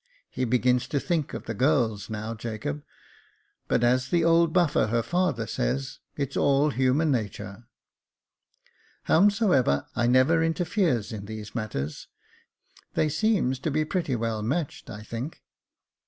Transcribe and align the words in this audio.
He 0.31 0.45
begins 0.45 0.87
to 0.87 0.99
think 0.99 1.31
of 1.35 1.45
the 1.45 1.53
girls 1.53 2.09
now, 2.09 2.33
Jacob; 2.33 2.81
but, 3.67 3.83
as 3.83 4.09
the 4.09 4.23
old 4.23 4.51
buffer, 4.51 4.87
her 4.87 5.03
father 5.03 5.45
says, 5.45 5.99
* 6.07 6.17
it's 6.17 6.35
all 6.35 6.71
human 6.71 7.11
natur.' 7.11 7.67
Howsomever, 9.03 9.85
I 9.95 10.07
never 10.07 10.41
interferes 10.41 11.11
in 11.13 11.25
these 11.27 11.53
matters 11.53 12.07
j 12.07 12.85
they 12.95 13.09
seems 13.09 13.59
to 13.59 13.69
be 13.69 13.85
pretty 13.85 14.15
well 14.15 14.41
matched, 14.41 14.89
I 14.89 15.03
think." 15.03 15.43